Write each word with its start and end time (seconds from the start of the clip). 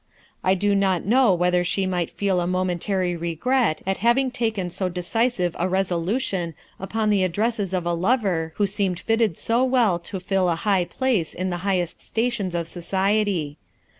I 0.43 0.55
do 0.55 0.73
not 0.73 1.05
know 1.05 1.31
whether 1.35 1.63
she 1.63 1.85
might 1.85 2.07
not 2.09 2.17
feel 2.17 2.41
a 2.41 2.47
momentary 2.47 3.15
regret 3.15 3.83
at 3.85 3.97
having 3.99 4.31
taken 4.31 4.71
so 4.71 4.89
decisive 4.89 5.55
a 5.59 5.69
resolution 5.69 6.55
upon 6.79 7.11
the 7.11 7.23
addresses 7.23 7.71
of 7.71 7.85
a 7.85 7.93
lover 7.93 8.51
who 8.55 8.65
seemed 8.65 8.99
fitted 8.99 9.37
so 9.37 9.63
well 9.63 9.99
to 9.99 10.19
fill 10.19 10.49
a 10.49 10.55
high 10.55 10.85
place 10.85 11.35
in 11.35 11.51
the 11.51 11.57
highest 11.57 12.01
stations 12.01 12.55
of 12.55 12.67
society. 12.67 13.59